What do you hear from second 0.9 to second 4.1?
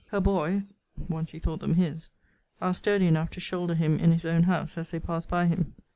(once he thought them his) are sturdy enough to shoulder him